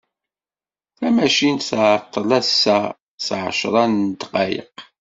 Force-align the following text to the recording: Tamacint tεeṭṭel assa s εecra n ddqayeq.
Tamacint 0.97 1.67
tεeṭṭel 1.69 2.29
assa 2.39 2.77
s 3.25 3.27
εecra 3.37 3.83
n 3.87 3.93
ddqayeq. 4.11 4.75